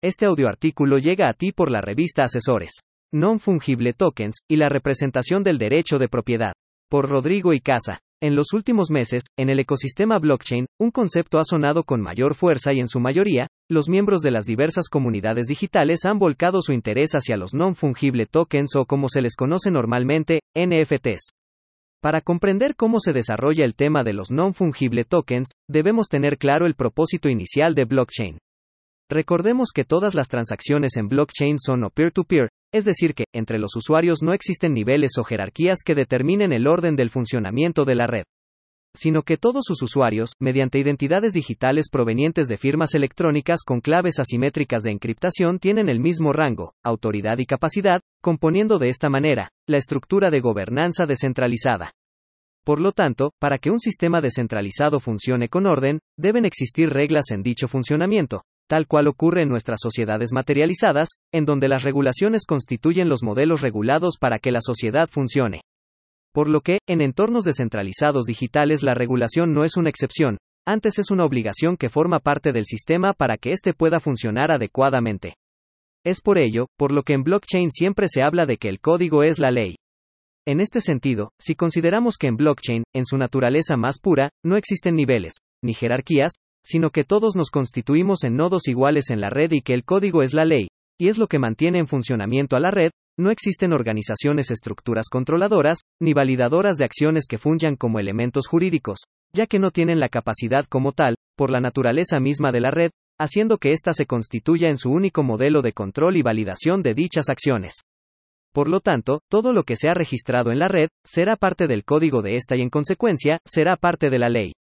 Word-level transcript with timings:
Este 0.00 0.26
audioartículo 0.26 0.98
llega 0.98 1.28
a 1.28 1.32
ti 1.32 1.50
por 1.50 1.72
la 1.72 1.80
revista 1.80 2.22
Asesores. 2.22 2.70
Non 3.12 3.40
Fungible 3.40 3.94
Tokens 3.94 4.38
y 4.48 4.54
la 4.54 4.68
representación 4.68 5.42
del 5.42 5.58
derecho 5.58 5.98
de 5.98 6.06
propiedad. 6.08 6.52
Por 6.88 7.08
Rodrigo 7.08 7.52
y 7.52 7.58
Casa. 7.58 7.98
En 8.22 8.36
los 8.36 8.52
últimos 8.52 8.90
meses, 8.92 9.24
en 9.36 9.50
el 9.50 9.58
ecosistema 9.58 10.20
blockchain, 10.20 10.66
un 10.78 10.92
concepto 10.92 11.40
ha 11.40 11.44
sonado 11.44 11.82
con 11.82 12.00
mayor 12.00 12.36
fuerza 12.36 12.72
y 12.72 12.78
en 12.78 12.86
su 12.86 13.00
mayoría, 13.00 13.48
los 13.68 13.88
miembros 13.88 14.20
de 14.22 14.30
las 14.30 14.44
diversas 14.44 14.88
comunidades 14.88 15.46
digitales 15.48 16.04
han 16.04 16.20
volcado 16.20 16.62
su 16.62 16.72
interés 16.72 17.16
hacia 17.16 17.36
los 17.36 17.52
non-fungible 17.52 18.26
tokens 18.26 18.76
o 18.76 18.84
como 18.84 19.08
se 19.08 19.20
les 19.20 19.34
conoce 19.34 19.72
normalmente, 19.72 20.42
NFTs. 20.56 21.30
Para 22.00 22.20
comprender 22.20 22.76
cómo 22.76 23.00
se 23.00 23.12
desarrolla 23.12 23.64
el 23.64 23.74
tema 23.74 24.04
de 24.04 24.12
los 24.12 24.30
non-fungible 24.30 25.02
tokens, 25.02 25.48
debemos 25.68 26.06
tener 26.06 26.38
claro 26.38 26.66
el 26.66 26.76
propósito 26.76 27.28
inicial 27.28 27.74
de 27.74 27.84
blockchain. 27.84 28.38
Recordemos 29.10 29.70
que 29.74 29.84
todas 29.84 30.14
las 30.14 30.28
transacciones 30.28 30.96
en 30.96 31.08
blockchain 31.08 31.58
son 31.58 31.84
o 31.84 31.90
peer-to-peer, 31.90 32.50
es 32.74 32.84
decir 32.84 33.14
que, 33.14 33.24
entre 33.32 33.58
los 33.58 33.74
usuarios 33.74 34.22
no 34.22 34.34
existen 34.34 34.74
niveles 34.74 35.12
o 35.18 35.24
jerarquías 35.24 35.78
que 35.82 35.94
determinen 35.94 36.52
el 36.52 36.66
orden 36.66 36.94
del 36.94 37.08
funcionamiento 37.08 37.84
de 37.84 37.94
la 37.94 38.06
red 38.06 38.24
sino 38.94 39.22
que 39.22 39.36
todos 39.36 39.64
sus 39.64 39.82
usuarios, 39.82 40.32
mediante 40.40 40.78
identidades 40.78 41.32
digitales 41.32 41.88
provenientes 41.88 42.48
de 42.48 42.56
firmas 42.56 42.94
electrónicas 42.94 43.60
con 43.64 43.80
claves 43.80 44.18
asimétricas 44.18 44.82
de 44.82 44.90
encriptación, 44.90 45.60
tienen 45.60 45.88
el 45.88 46.00
mismo 46.00 46.32
rango, 46.32 46.74
autoridad 46.82 47.38
y 47.38 47.46
capacidad, 47.46 48.00
componiendo 48.20 48.78
de 48.78 48.88
esta 48.88 49.08
manera, 49.08 49.50
la 49.68 49.76
estructura 49.76 50.30
de 50.30 50.40
gobernanza 50.40 51.06
descentralizada. 51.06 51.92
Por 52.64 52.80
lo 52.80 52.90
tanto, 52.90 53.30
para 53.38 53.58
que 53.58 53.70
un 53.70 53.78
sistema 53.78 54.20
descentralizado 54.20 54.98
funcione 54.98 55.48
con 55.48 55.66
orden, 55.66 56.00
deben 56.18 56.44
existir 56.44 56.90
reglas 56.90 57.30
en 57.30 57.42
dicho 57.42 57.68
funcionamiento, 57.68 58.42
tal 58.68 58.86
cual 58.86 59.08
ocurre 59.08 59.42
en 59.42 59.48
nuestras 59.48 59.80
sociedades 59.82 60.32
materializadas, 60.32 61.08
en 61.32 61.44
donde 61.44 61.68
las 61.68 61.82
regulaciones 61.82 62.44
constituyen 62.46 63.08
los 63.08 63.24
modelos 63.24 63.62
regulados 63.62 64.18
para 64.20 64.38
que 64.38 64.52
la 64.52 64.60
sociedad 64.60 65.08
funcione. 65.08 65.62
Por 66.32 66.48
lo 66.48 66.60
que, 66.60 66.78
en 66.86 67.00
entornos 67.00 67.44
descentralizados 67.44 68.26
digitales 68.26 68.82
la 68.82 68.94
regulación 68.94 69.54
no 69.54 69.64
es 69.64 69.76
una 69.76 69.88
excepción, 69.88 70.38
antes 70.66 70.98
es 70.98 71.10
una 71.10 71.24
obligación 71.24 71.76
que 71.76 71.88
forma 71.88 72.18
parte 72.18 72.52
del 72.52 72.66
sistema 72.66 73.14
para 73.14 73.38
que 73.38 73.52
éste 73.52 73.72
pueda 73.72 74.00
funcionar 74.00 74.52
adecuadamente. 74.52 75.34
Es 76.04 76.20
por 76.20 76.38
ello, 76.38 76.66
por 76.76 76.92
lo 76.92 77.02
que 77.02 77.14
en 77.14 77.24
blockchain 77.24 77.70
siempre 77.70 78.06
se 78.08 78.22
habla 78.22 78.46
de 78.46 78.58
que 78.58 78.68
el 78.68 78.78
código 78.78 79.22
es 79.22 79.38
la 79.38 79.50
ley. 79.50 79.76
En 80.46 80.60
este 80.60 80.80
sentido, 80.80 81.32
si 81.38 81.54
consideramos 81.54 82.16
que 82.16 82.26
en 82.26 82.36
blockchain, 82.36 82.84
en 82.94 83.04
su 83.04 83.18
naturaleza 83.18 83.76
más 83.76 83.98
pura, 83.98 84.30
no 84.44 84.56
existen 84.56 84.94
niveles, 84.94 85.34
ni 85.62 85.74
jerarquías, 85.74 86.36
sino 86.68 86.90
que 86.90 87.04
todos 87.04 87.34
nos 87.34 87.50
constituimos 87.50 88.24
en 88.24 88.36
nodos 88.36 88.68
iguales 88.68 89.08
en 89.08 89.22
la 89.22 89.30
red 89.30 89.52
y 89.52 89.62
que 89.62 89.72
el 89.72 89.84
código 89.84 90.22
es 90.22 90.34
la 90.34 90.44
ley, 90.44 90.68
y 91.00 91.08
es 91.08 91.16
lo 91.16 91.26
que 91.26 91.38
mantiene 91.38 91.78
en 91.78 91.86
funcionamiento 91.86 92.56
a 92.56 92.60
la 92.60 92.70
red, 92.70 92.90
no 93.18 93.30
existen 93.30 93.72
organizaciones 93.72 94.50
estructuras 94.50 95.06
controladoras, 95.10 95.78
ni 95.98 96.12
validadoras 96.12 96.76
de 96.76 96.84
acciones 96.84 97.26
que 97.26 97.38
funjan 97.38 97.76
como 97.76 97.98
elementos 97.98 98.46
jurídicos, 98.46 98.98
ya 99.32 99.46
que 99.46 99.58
no 99.58 99.70
tienen 99.70 99.98
la 99.98 100.10
capacidad 100.10 100.66
como 100.66 100.92
tal, 100.92 101.14
por 101.36 101.50
la 101.50 101.60
naturaleza 101.60 102.20
misma 102.20 102.52
de 102.52 102.60
la 102.60 102.70
red, 102.70 102.90
haciendo 103.18 103.56
que 103.56 103.72
ésta 103.72 103.94
se 103.94 104.04
constituya 104.04 104.68
en 104.68 104.76
su 104.76 104.90
único 104.90 105.22
modelo 105.22 105.62
de 105.62 105.72
control 105.72 106.16
y 106.16 106.22
validación 106.22 106.82
de 106.82 106.94
dichas 106.94 107.30
acciones. 107.30 107.76
Por 108.52 108.68
lo 108.68 108.80
tanto, 108.80 109.20
todo 109.30 109.52
lo 109.52 109.64
que 109.64 109.76
se 109.76 109.88
ha 109.88 109.94
registrado 109.94 110.52
en 110.52 110.58
la 110.58 110.68
red, 110.68 110.88
será 111.04 111.36
parte 111.36 111.66
del 111.66 111.84
código 111.84 112.20
de 112.22 112.36
esta 112.36 112.56
y 112.56 112.60
en 112.60 112.70
consecuencia, 112.70 113.38
será 113.46 113.76
parte 113.76 114.10
de 114.10 114.18
la 114.18 114.28
ley. 114.28 114.52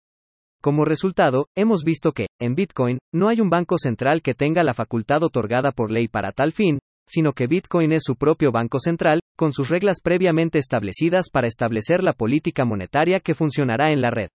Como 0.66 0.84
resultado, 0.84 1.46
hemos 1.54 1.84
visto 1.84 2.10
que, 2.10 2.26
en 2.40 2.56
Bitcoin, 2.56 2.98
no 3.14 3.28
hay 3.28 3.40
un 3.40 3.50
banco 3.50 3.78
central 3.78 4.20
que 4.20 4.34
tenga 4.34 4.64
la 4.64 4.74
facultad 4.74 5.22
otorgada 5.22 5.70
por 5.70 5.92
ley 5.92 6.08
para 6.08 6.32
tal 6.32 6.50
fin, 6.50 6.80
sino 7.06 7.34
que 7.34 7.46
Bitcoin 7.46 7.92
es 7.92 8.02
su 8.02 8.16
propio 8.16 8.50
banco 8.50 8.80
central, 8.80 9.20
con 9.36 9.52
sus 9.52 9.68
reglas 9.68 9.98
previamente 10.02 10.58
establecidas 10.58 11.30
para 11.30 11.46
establecer 11.46 12.02
la 12.02 12.14
política 12.14 12.64
monetaria 12.64 13.20
que 13.20 13.36
funcionará 13.36 13.92
en 13.92 14.00
la 14.00 14.10
red. 14.10 14.30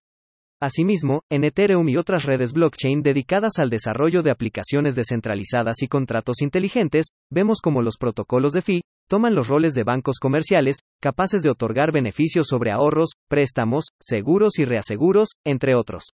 Asimismo, 0.62 1.24
en 1.31 1.46
Ethereum 1.46 1.90
y 1.90 1.98
otras 1.98 2.26
redes 2.26 2.54
blockchain 2.54 3.02
dedicadas 3.02 3.58
al 3.58 3.72
desarrollo 3.72 4.22
de 4.22 4.30
aplicaciones 4.30 4.94
descentralizadas 4.94 5.81
y 5.81 5.88
contratos 5.88 6.44
inteligentes, 6.44 7.08
vemos 7.31 7.59
como 7.59 7.81
los 7.81 7.98
protocolos 7.98 8.54
de 8.54 8.62
FI 8.62 8.81
toman 9.09 9.34
los 9.34 9.48
roles 9.48 9.74
de 9.74 9.84
bancos 9.84 10.20
comerciales, 10.20 10.81
capaces 11.02 11.42
de 11.42 11.50
otorgar 11.50 11.92
beneficios 11.92 12.46
sobre 12.46 12.70
ahorros, 12.70 13.14
préstamos, 13.28 13.86
seguros 14.00 14.59
y 14.59 14.66
reaseguros, 14.66 15.30
entre 15.44 15.74
otros. 15.74 16.14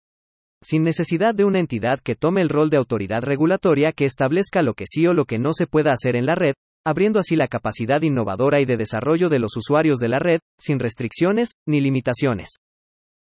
Sin 0.63 0.83
necesidad 0.83 1.33
de 1.33 1.43
una 1.43 1.59
entidad 1.59 1.99
que 1.99 2.15
tome 2.15 2.41
el 2.41 2.49
rol 2.49 2.69
de 2.69 2.77
autoridad 2.77 3.23
regulatoria 3.23 3.91
que 3.91 4.05
establezca 4.05 4.61
lo 4.61 4.75
que 4.75 4.85
sí 4.85 5.07
o 5.07 5.13
lo 5.13 5.25
que 5.25 5.39
no 5.39 5.53
se 5.53 5.65
pueda 5.65 5.91
hacer 5.91 6.15
en 6.15 6.27
la 6.27 6.35
red, 6.35 6.53
abriendo 6.85 7.19
así 7.19 7.35
la 7.35 7.47
capacidad 7.47 8.01
innovadora 8.03 8.61
y 8.61 8.65
de 8.65 8.77
desarrollo 8.77 9.29
de 9.29 9.39
los 9.39 9.57
usuarios 9.57 9.97
de 9.97 10.09
la 10.09 10.19
red, 10.19 10.39
sin 10.59 10.79
restricciones 10.79 11.53
ni 11.67 11.81
limitaciones. 11.81 12.57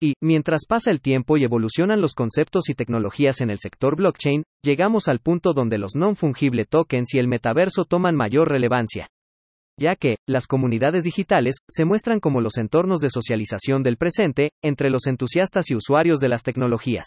Y, 0.02 0.14
mientras 0.22 0.66
pasa 0.68 0.92
el 0.92 1.02
tiempo 1.02 1.36
y 1.36 1.44
evolucionan 1.44 2.02
los 2.02 2.14
conceptos 2.14 2.70
y 2.70 2.74
tecnologías 2.74 3.42
en 3.42 3.50
el 3.50 3.60
sector 3.60 3.98
blockchain, 3.98 4.44
llegamos 4.64 5.08
al 5.08 5.20
punto 5.20 5.54
donde 5.54 5.78
los 5.78 5.96
non-fungible 5.96 6.66
tokens 6.66 7.14
y 7.16 7.20
el 7.20 7.28
metaverso 7.28 7.84
toman 7.86 8.16
mayor 8.16 8.50
relevancia. 8.50 9.10
Ya 9.78 9.96
que, 9.96 10.18
las 10.26 10.48
comunidades 10.48 11.04
digitales, 11.04 11.56
se 11.70 11.84
muestran 11.84 12.22
como 12.22 12.40
los 12.40 12.58
entornos 12.58 13.00
de 13.00 13.10
socialización 13.10 13.84
del 13.84 13.98
presente, 13.98 14.52
entre 14.64 14.90
los 14.90 15.06
entusiastas 15.08 15.70
y 15.70 15.76
usuarios 15.76 16.20
de 16.20 16.30
las 16.30 16.44
tecnologías. 16.44 17.06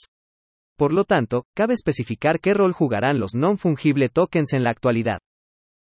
Por 0.78 0.92
lo 0.92 1.02
tanto, 1.02 1.44
cabe 1.56 1.74
especificar 1.74 2.38
qué 2.38 2.54
rol 2.54 2.72
jugarán 2.72 3.18
los 3.18 3.34
non-fungible 3.34 4.08
tokens 4.10 4.52
en 4.52 4.62
la 4.62 4.70
actualidad. 4.70 5.18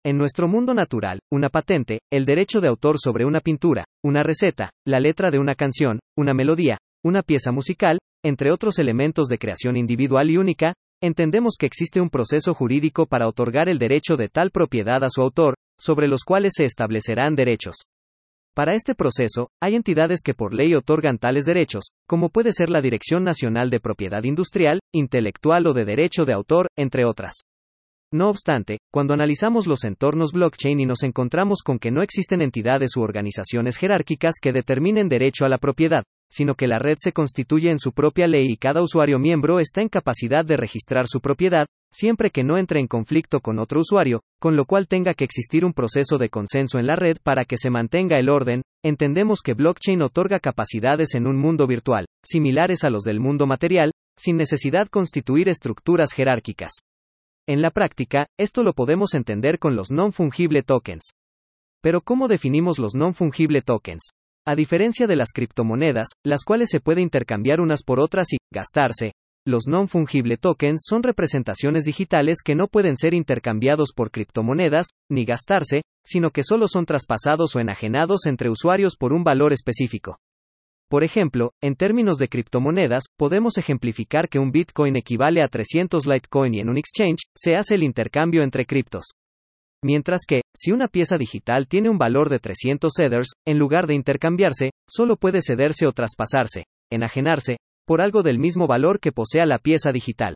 En 0.05 0.19
nuestro 0.19 0.47
mundo 0.47 0.75
natural, 0.75 1.19
una 1.31 1.49
patente, 1.49 2.01
el 2.11 2.25
derecho 2.25 2.61
de 2.61 2.67
autor 2.67 2.97
sobre 2.99 3.25
una 3.25 3.39
pintura, 3.39 3.85
una 4.03 4.21
receta, 4.21 4.69
la 4.85 4.99
letra 4.99 5.31
de 5.31 5.39
una 5.39 5.55
canción, 5.55 5.99
una 6.15 6.35
melodía, 6.35 6.77
una 7.03 7.23
pieza 7.23 7.51
musical, 7.51 7.97
entre 8.23 8.51
otros 8.51 8.77
elementos 8.77 9.29
de 9.29 9.39
creación 9.39 9.77
individual 9.77 10.29
y 10.29 10.37
única, 10.37 10.75
entendemos 11.01 11.55
que 11.57 11.65
existe 11.65 11.99
un 11.99 12.11
proceso 12.11 12.53
jurídico 12.53 13.07
para 13.07 13.27
otorgar 13.27 13.69
el 13.69 13.79
derecho 13.79 14.15
de 14.15 14.29
tal 14.29 14.51
propiedad 14.51 15.03
a 15.03 15.09
su 15.09 15.23
autor, 15.23 15.55
sobre 15.79 16.07
los 16.07 16.21
cuales 16.23 16.53
se 16.55 16.65
establecerán 16.65 17.35
derechos. 17.35 17.77
Para 18.55 18.75
este 18.75 18.93
proceso, 18.93 19.49
hay 19.59 19.73
entidades 19.73 20.21
que 20.23 20.35
por 20.35 20.53
ley 20.53 20.75
otorgan 20.75 21.17
tales 21.17 21.45
derechos, 21.45 21.85
como 22.07 22.29
puede 22.29 22.51
ser 22.51 22.69
la 22.69 22.81
Dirección 22.81 23.23
Nacional 23.23 23.71
de 23.71 23.79
Propiedad 23.79 24.23
Industrial, 24.23 24.79
Intelectual 24.93 25.65
o 25.65 25.73
de 25.73 25.85
Derecho 25.85 26.25
de 26.25 26.33
Autor, 26.33 26.67
entre 26.77 27.03
otras. 27.03 27.45
No 28.13 28.29
obstante, 28.29 28.77
cuando 28.91 29.15
analizamos 29.15 29.65
los 29.65 29.83
entornos 29.83 30.33
blockchain 30.33 30.79
y 30.79 30.85
nos 30.85 31.01
encontramos 31.01 31.63
con 31.65 31.79
que 31.79 31.89
no 31.89 32.03
existen 32.03 32.43
entidades 32.43 32.95
u 32.95 33.01
organizaciones 33.01 33.77
jerárquicas 33.77 34.35
que 34.39 34.53
determinen 34.53 35.09
derecho 35.09 35.45
a 35.45 35.49
la 35.49 35.57
propiedad, 35.57 36.03
sino 36.29 36.53
que 36.53 36.67
la 36.67 36.77
red 36.77 36.93
se 36.99 37.11
constituye 37.11 37.71
en 37.71 37.79
su 37.79 37.91
propia 37.91 38.27
ley 38.27 38.51
y 38.51 38.57
cada 38.57 38.83
usuario 38.83 39.17
miembro 39.17 39.59
está 39.59 39.81
en 39.81 39.89
capacidad 39.89 40.45
de 40.45 40.57
registrar 40.57 41.07
su 41.07 41.21
propiedad, 41.21 41.65
siempre 41.91 42.29
que 42.29 42.43
no 42.43 42.59
entre 42.59 42.79
en 42.79 42.85
conflicto 42.85 43.39
con 43.39 43.57
otro 43.57 43.79
usuario, 43.79 44.21
con 44.39 44.55
lo 44.55 44.65
cual 44.65 44.87
tenga 44.87 45.15
que 45.15 45.25
existir 45.25 45.65
un 45.65 45.73
proceso 45.73 46.19
de 46.19 46.29
consenso 46.29 46.77
en 46.77 46.85
la 46.85 46.95
red 46.95 47.17
para 47.23 47.45
que 47.45 47.57
se 47.57 47.71
mantenga 47.71 48.19
el 48.19 48.29
orden, 48.29 48.61
entendemos 48.85 49.41
que 49.41 49.55
blockchain 49.55 50.03
otorga 50.03 50.39
capacidades 50.39 51.15
en 51.15 51.25
un 51.25 51.39
mundo 51.39 51.65
virtual, 51.65 52.05
similares 52.23 52.83
a 52.83 52.91
los 52.91 53.01
del 53.05 53.19
mundo 53.19 53.47
material, 53.47 53.91
sin 54.15 54.37
necesidad 54.37 54.87
constituir 54.87 55.49
estructuras 55.49 56.13
jerárquicas. 56.13 56.73
En 57.45 57.61
la 57.61 57.71
práctica, 57.71 58.27
esto 58.39 58.63
lo 58.63 58.71
podemos 58.71 59.13
entender 59.13 59.59
con 59.59 59.75
los 59.75 59.91
non-fungible 59.91 60.63
tokens. 60.63 61.11
Pero 61.81 61.99
¿cómo 61.99 62.29
definimos 62.29 62.79
los 62.79 62.95
non-fungible 62.95 63.61
tokens? 63.61 64.11
A 64.47 64.55
diferencia 64.55 65.07
de 65.07 65.17
las 65.17 65.33
criptomonedas, 65.33 66.07
las 66.23 66.45
cuales 66.45 66.69
se 66.69 66.79
puede 66.79 67.01
intercambiar 67.01 67.59
unas 67.59 67.83
por 67.83 67.99
otras 67.99 68.31
y 68.31 68.37
gastarse, 68.49 69.11
los 69.45 69.67
non-fungible 69.67 70.37
tokens 70.37 70.85
son 70.87 71.03
representaciones 71.03 71.83
digitales 71.83 72.37
que 72.41 72.55
no 72.55 72.69
pueden 72.69 72.95
ser 72.95 73.13
intercambiados 73.13 73.91
por 73.93 74.09
criptomonedas, 74.09 74.87
ni 75.11 75.25
gastarse, 75.25 75.81
sino 76.05 76.31
que 76.31 76.43
solo 76.43 76.69
son 76.69 76.85
traspasados 76.85 77.57
o 77.57 77.59
enajenados 77.59 78.25
entre 78.25 78.49
usuarios 78.49 78.95
por 78.95 79.11
un 79.11 79.25
valor 79.25 79.51
específico. 79.51 80.17
Por 80.89 81.03
ejemplo, 81.03 81.53
en 81.61 81.75
términos 81.75 82.17
de 82.17 82.29
criptomonedas, 82.29 83.03
podemos 83.17 83.57
ejemplificar 83.57 84.29
que 84.29 84.39
un 84.39 84.51
Bitcoin 84.51 84.95
equivale 84.95 85.41
a 85.41 85.47
300 85.47 86.05
Litecoin 86.05 86.53
y 86.53 86.59
en 86.59 86.69
un 86.69 86.77
exchange, 86.77 87.23
se 87.35 87.55
hace 87.55 87.75
el 87.75 87.83
intercambio 87.83 88.43
entre 88.43 88.65
criptos. 88.65 89.13
Mientras 89.83 90.21
que, 90.27 90.41
si 90.55 90.71
una 90.71 90.87
pieza 90.87 91.17
digital 91.17 91.67
tiene 91.67 91.89
un 91.89 91.97
valor 91.97 92.29
de 92.29 92.39
300 92.39 92.97
Ethers, 92.99 93.33
en 93.45 93.59
lugar 93.59 93.85
de 93.85 93.95
intercambiarse, 93.95 94.71
solo 94.87 95.17
puede 95.17 95.41
cederse 95.41 95.85
o 95.87 95.91
traspasarse, 95.91 96.65
enajenarse, 96.91 97.57
por 97.85 97.99
algo 97.99 98.23
del 98.23 98.39
mismo 98.39 98.65
valor 98.65 98.99
que 98.99 99.11
posea 99.11 99.45
la 99.45 99.59
pieza 99.59 99.91
digital. 99.91 100.35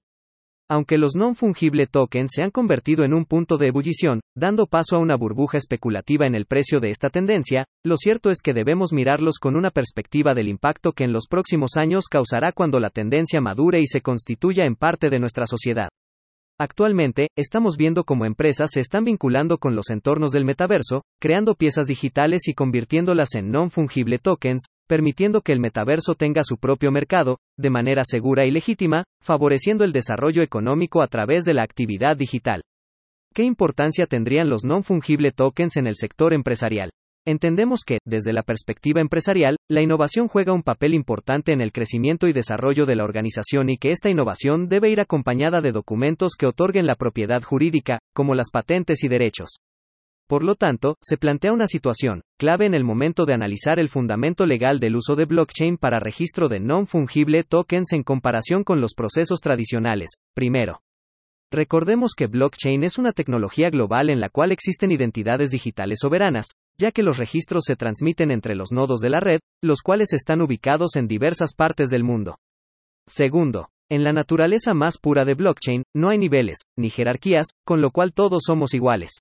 Aunque 0.69 0.97
los 0.97 1.15
non-fungible 1.15 1.87
tokens 1.87 2.31
se 2.35 2.43
han 2.43 2.51
convertido 2.51 3.05
en 3.05 3.13
un 3.13 3.23
punto 3.23 3.57
de 3.57 3.67
ebullición, 3.67 4.19
dando 4.35 4.67
paso 4.67 4.97
a 4.97 4.99
una 4.99 5.15
burbuja 5.15 5.57
especulativa 5.57 6.27
en 6.27 6.35
el 6.35 6.45
precio 6.45 6.81
de 6.81 6.89
esta 6.89 7.09
tendencia, 7.09 7.65
lo 7.85 7.95
cierto 7.95 8.29
es 8.31 8.41
que 8.41 8.53
debemos 8.53 8.91
mirarlos 8.91 9.39
con 9.39 9.55
una 9.55 9.71
perspectiva 9.71 10.33
del 10.33 10.49
impacto 10.49 10.91
que 10.91 11.05
en 11.05 11.13
los 11.13 11.27
próximos 11.29 11.77
años 11.77 12.09
causará 12.09 12.51
cuando 12.51 12.81
la 12.81 12.89
tendencia 12.89 13.39
madure 13.39 13.79
y 13.79 13.87
se 13.87 14.01
constituya 14.01 14.65
en 14.65 14.75
parte 14.75 15.09
de 15.09 15.19
nuestra 15.19 15.45
sociedad. 15.45 15.87
Actualmente, 16.59 17.27
estamos 17.37 17.77
viendo 17.77 18.03
cómo 18.03 18.25
empresas 18.25 18.71
se 18.73 18.79
están 18.79 19.03
vinculando 19.03 19.59
con 19.59 19.75
los 19.75 19.91
entornos 19.91 20.31
del 20.31 20.43
metaverso, 20.43 21.03
creando 21.21 21.53
piezas 21.53 21.85
digitales 21.85 22.47
y 22.47 22.55
convirtiéndolas 22.55 23.35
en 23.35 23.51
non-fungible 23.51 24.17
tokens, 24.17 24.65
permitiendo 24.87 25.41
que 25.41 25.51
el 25.51 25.59
metaverso 25.59 26.15
tenga 26.15 26.41
su 26.43 26.57
propio 26.57 26.91
mercado, 26.91 27.37
de 27.59 27.69
manera 27.69 28.01
segura 28.03 28.47
y 28.47 28.51
legítima, 28.51 29.03
favoreciendo 29.21 29.83
el 29.83 29.91
desarrollo 29.91 30.41
económico 30.41 31.03
a 31.03 31.07
través 31.07 31.45
de 31.45 31.53
la 31.53 31.61
actividad 31.61 32.17
digital. 32.17 32.63
¿Qué 33.35 33.43
importancia 33.43 34.07
tendrían 34.07 34.49
los 34.49 34.63
non-fungible 34.63 35.31
tokens 35.33 35.77
en 35.77 35.85
el 35.85 35.95
sector 35.95 36.33
empresarial? 36.33 36.89
Entendemos 37.27 37.81
que, 37.85 37.97
desde 38.05 38.31
la 38.31 38.41
perspectiva 38.41 39.01
empresarial, 39.01 39.57
la 39.69 39.81
innovación 39.81 40.29
juega 40.29 40.53
un 40.53 40.63
papel 40.63 40.93
importante 40.93 41.51
en 41.51 41.59
el 41.59 41.73
crecimiento 41.73 42.29
y 42.29 42.31
desarrollo 42.31 42.85
de 42.85 42.95
la 42.95 43.03
organización 43.03 43.69
y 43.69 43.77
que 43.77 43.89
esta 43.89 44.09
innovación 44.09 44.69
debe 44.69 44.89
ir 44.91 45.01
acompañada 45.01 45.59
de 45.59 45.73
documentos 45.73 46.35
que 46.39 46.45
otorguen 46.45 46.87
la 46.87 46.95
propiedad 46.95 47.43
jurídica, 47.43 47.99
como 48.15 48.33
las 48.33 48.49
patentes 48.49 49.03
y 49.03 49.09
derechos. 49.09 49.59
Por 50.29 50.41
lo 50.41 50.55
tanto, 50.55 50.95
se 51.03 51.17
plantea 51.17 51.51
una 51.51 51.67
situación, 51.67 52.21
clave 52.39 52.65
en 52.65 52.73
el 52.73 52.85
momento 52.85 53.25
de 53.25 53.33
analizar 53.33 53.77
el 53.77 53.89
fundamento 53.89 54.45
legal 54.45 54.79
del 54.79 54.95
uso 54.95 55.17
de 55.17 55.25
blockchain 55.25 55.75
para 55.75 55.99
registro 55.99 56.47
de 56.47 56.61
non-fungible 56.61 57.43
tokens 57.43 57.91
en 57.91 58.03
comparación 58.03 58.63
con 58.63 58.79
los 58.79 58.93
procesos 58.93 59.41
tradicionales. 59.41 60.11
Primero, 60.33 60.79
Recordemos 61.49 62.11
que 62.13 62.27
blockchain 62.27 62.83
es 62.83 62.97
una 62.97 63.13
tecnología 63.13 63.69
global 63.69 64.09
en 64.09 64.19
la 64.19 64.27
cual 64.27 64.51
existen 64.51 64.91
identidades 64.91 65.49
digitales 65.49 65.99
soberanas, 66.01 66.47
ya 66.79 66.91
que 66.91 67.03
los 67.03 67.17
registros 67.17 67.63
se 67.65 67.75
transmiten 67.75 68.31
entre 68.31 68.55
los 68.55 68.71
nodos 68.71 68.99
de 68.99 69.09
la 69.09 69.19
red, 69.19 69.39
los 69.63 69.81
cuales 69.81 70.13
están 70.13 70.41
ubicados 70.41 70.95
en 70.95 71.07
diversas 71.07 71.53
partes 71.53 71.89
del 71.89 72.03
mundo. 72.03 72.37
Segundo, 73.07 73.69
en 73.89 74.03
la 74.03 74.11
naturaleza 74.11 74.73
más 74.73 74.97
pura 74.97 75.23
de 75.23 75.33
blockchain, 75.33 75.83
no 75.95 76.09
hay 76.09 76.17
niveles, 76.17 76.57
ni 76.77 76.89
jerarquías, 76.89 77.47
con 77.65 77.81
lo 77.81 77.91
cual 77.91 78.13
todos 78.13 78.43
somos 78.45 78.73
iguales. 78.73 79.11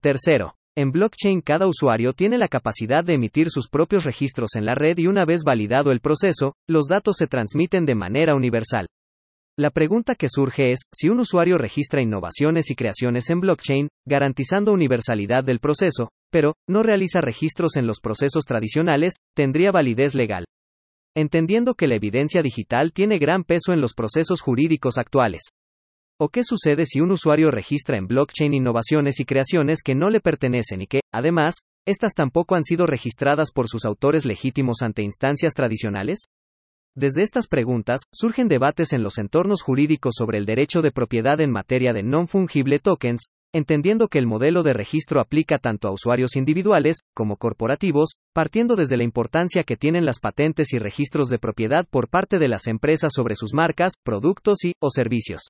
Tercero, 0.00 0.54
en 0.76 0.92
blockchain 0.92 1.40
cada 1.40 1.66
usuario 1.66 2.12
tiene 2.12 2.38
la 2.38 2.46
capacidad 2.46 3.02
de 3.02 3.14
emitir 3.14 3.50
sus 3.50 3.68
propios 3.68 4.04
registros 4.04 4.50
en 4.54 4.64
la 4.64 4.76
red 4.76 4.96
y 4.98 5.08
una 5.08 5.24
vez 5.24 5.42
validado 5.42 5.90
el 5.90 5.98
proceso, 5.98 6.54
los 6.68 6.86
datos 6.86 7.16
se 7.16 7.26
transmiten 7.26 7.84
de 7.84 7.96
manera 7.96 8.36
universal. 8.36 8.86
La 9.58 9.70
pregunta 9.70 10.14
que 10.14 10.28
surge 10.28 10.70
es, 10.70 10.82
si 10.94 11.08
un 11.08 11.18
usuario 11.18 11.58
registra 11.58 12.00
innovaciones 12.00 12.70
y 12.70 12.76
creaciones 12.76 13.28
en 13.30 13.40
blockchain, 13.40 13.88
garantizando 14.06 14.72
universalidad 14.72 15.42
del 15.42 15.58
proceso, 15.58 16.10
pero, 16.30 16.54
no 16.68 16.82
realiza 16.82 17.20
registros 17.20 17.76
en 17.76 17.86
los 17.86 18.00
procesos 18.00 18.44
tradicionales, 18.44 19.14
¿tendría 19.34 19.72
validez 19.72 20.14
legal? 20.14 20.44
Entendiendo 21.16 21.74
que 21.74 21.86
la 21.86 21.96
evidencia 21.96 22.42
digital 22.42 22.92
tiene 22.92 23.18
gran 23.18 23.44
peso 23.44 23.72
en 23.72 23.80
los 23.80 23.94
procesos 23.94 24.40
jurídicos 24.40 24.98
actuales. 24.98 25.42
¿O 26.20 26.28
qué 26.28 26.42
sucede 26.42 26.84
si 26.84 27.00
un 27.00 27.12
usuario 27.12 27.50
registra 27.50 27.96
en 27.96 28.06
blockchain 28.06 28.52
innovaciones 28.52 29.20
y 29.20 29.24
creaciones 29.24 29.82
que 29.82 29.94
no 29.94 30.10
le 30.10 30.20
pertenecen 30.20 30.82
y 30.82 30.86
que, 30.86 31.00
además, 31.12 31.54
estas 31.86 32.14
tampoco 32.14 32.56
han 32.56 32.64
sido 32.64 32.86
registradas 32.86 33.52
por 33.52 33.68
sus 33.68 33.84
autores 33.84 34.24
legítimos 34.24 34.82
ante 34.82 35.02
instancias 35.02 35.54
tradicionales? 35.54 36.24
Desde 36.96 37.22
estas 37.22 37.46
preguntas, 37.46 38.00
surgen 38.12 38.48
debates 38.48 38.92
en 38.92 39.04
los 39.04 39.18
entornos 39.18 39.62
jurídicos 39.62 40.14
sobre 40.16 40.38
el 40.38 40.44
derecho 40.44 40.82
de 40.82 40.90
propiedad 40.90 41.40
en 41.40 41.52
materia 41.52 41.92
de 41.92 42.02
non-fungible 42.02 42.80
tokens, 42.80 43.26
entendiendo 43.52 44.08
que 44.08 44.18
el 44.18 44.26
modelo 44.26 44.62
de 44.62 44.74
registro 44.74 45.20
aplica 45.20 45.58
tanto 45.58 45.88
a 45.88 45.92
usuarios 45.92 46.36
individuales, 46.36 46.98
como 47.14 47.36
corporativos, 47.36 48.10
partiendo 48.34 48.76
desde 48.76 48.96
la 48.96 49.04
importancia 49.04 49.64
que 49.64 49.76
tienen 49.76 50.04
las 50.04 50.20
patentes 50.20 50.72
y 50.72 50.78
registros 50.78 51.28
de 51.28 51.38
propiedad 51.38 51.86
por 51.88 52.08
parte 52.08 52.38
de 52.38 52.48
las 52.48 52.66
empresas 52.66 53.12
sobre 53.14 53.34
sus 53.34 53.54
marcas, 53.54 53.92
productos 54.04 54.64
y 54.64 54.72
o 54.80 54.90
servicios. 54.90 55.48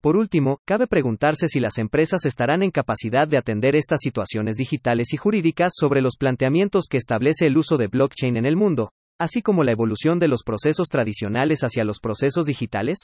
Por 0.00 0.16
último, 0.16 0.58
cabe 0.64 0.86
preguntarse 0.86 1.46
si 1.46 1.60
las 1.60 1.76
empresas 1.76 2.24
estarán 2.24 2.62
en 2.62 2.70
capacidad 2.70 3.28
de 3.28 3.36
atender 3.36 3.76
estas 3.76 4.00
situaciones 4.00 4.56
digitales 4.56 5.12
y 5.12 5.18
jurídicas 5.18 5.72
sobre 5.76 6.00
los 6.00 6.16
planteamientos 6.16 6.86
que 6.90 6.96
establece 6.96 7.46
el 7.46 7.58
uso 7.58 7.76
de 7.76 7.88
blockchain 7.88 8.38
en 8.38 8.46
el 8.46 8.56
mundo, 8.56 8.92
así 9.18 9.42
como 9.42 9.62
la 9.62 9.72
evolución 9.72 10.18
de 10.18 10.28
los 10.28 10.42
procesos 10.42 10.88
tradicionales 10.88 11.62
hacia 11.62 11.84
los 11.84 12.00
procesos 12.00 12.46
digitales? 12.46 13.00